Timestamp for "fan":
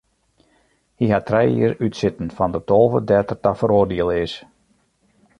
2.37-2.53